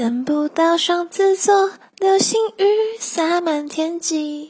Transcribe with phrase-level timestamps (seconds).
[0.00, 2.64] 等不到双子座流星雨
[2.98, 4.48] 洒满天际。